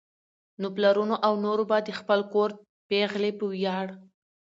[0.61, 2.49] نو پلرونو او نورو به د خپل کور
[2.89, 3.87] پېغلې په وياړ